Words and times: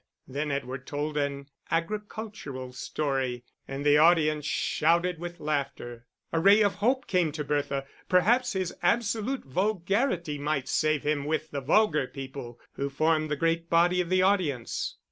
Then 0.27 0.49
Edward 0.49 0.87
told 0.87 1.15
an 1.15 1.45
agricultural 1.69 2.73
story, 2.73 3.43
and 3.67 3.85
the 3.85 3.99
audience 3.99 4.47
shouted 4.47 5.19
with 5.19 5.39
laughter. 5.39 6.07
A 6.33 6.39
ray 6.39 6.61
of 6.61 6.73
hope 6.81 7.05
came 7.05 7.31
to 7.33 7.43
Bertha: 7.43 7.85
perhaps 8.09 8.53
his 8.53 8.73
absolute 8.81 9.45
vulgarity 9.45 10.39
might 10.39 10.67
save 10.67 11.03
him 11.03 11.23
with 11.25 11.51
the 11.51 11.61
vulgar 11.61 12.07
people 12.07 12.59
who 12.73 12.89
formed 12.89 13.29
the 13.29 13.35
great 13.35 13.69
body 13.69 14.01
of 14.01 14.09
the 14.09 14.23
audience. 14.23 14.95